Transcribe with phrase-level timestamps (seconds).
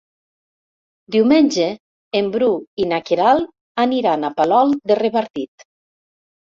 [1.15, 1.67] Diumenge
[2.21, 2.49] en Bru
[2.87, 5.71] i na Queralt aniran a Palol de Revardit.